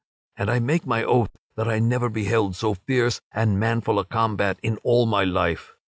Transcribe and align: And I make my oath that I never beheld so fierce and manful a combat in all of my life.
And 0.35 0.49
I 0.49 0.57
make 0.57 0.87
my 0.87 1.03
oath 1.03 1.29
that 1.55 1.67
I 1.67 1.77
never 1.77 2.09
beheld 2.09 2.55
so 2.55 2.73
fierce 2.73 3.21
and 3.31 3.59
manful 3.59 3.99
a 3.99 4.03
combat 4.03 4.57
in 4.63 4.77
all 4.81 5.03
of 5.03 5.09
my 5.09 5.23
life. 5.23 5.75